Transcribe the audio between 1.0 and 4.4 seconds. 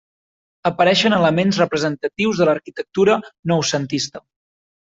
elements representatius de l'arquitectura noucentista.